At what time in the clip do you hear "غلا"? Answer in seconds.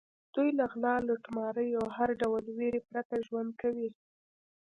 0.71-0.95